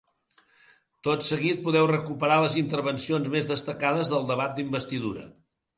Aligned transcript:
Tot 1.07 1.25
seguit, 1.27 1.61
podeu 1.67 1.87
recuperar 1.93 2.41
les 2.45 2.57
intervencions 2.65 3.33
més 3.39 3.53
destacades 3.55 4.13
del 4.17 4.31
debat 4.35 4.59
d’investidura. 4.59 5.33